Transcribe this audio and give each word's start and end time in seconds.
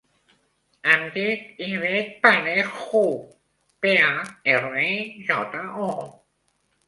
Em 0.93 1.01
dic 1.17 1.43
Ivette 1.65 2.15
Parejo: 2.23 3.03
pe, 3.85 3.91
a, 4.07 4.25
erra, 4.57 4.75
e, 4.85 4.95
jota, 5.31 5.61
o. 5.89 5.91